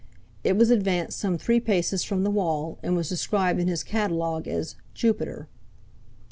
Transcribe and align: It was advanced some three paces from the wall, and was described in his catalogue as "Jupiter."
It 0.43 0.57
was 0.57 0.71
advanced 0.71 1.19
some 1.19 1.37
three 1.37 1.59
paces 1.59 2.03
from 2.03 2.23
the 2.23 2.31
wall, 2.31 2.79
and 2.81 2.95
was 2.95 3.07
described 3.09 3.59
in 3.59 3.67
his 3.67 3.83
catalogue 3.83 4.47
as 4.47 4.73
"Jupiter." 4.95 5.47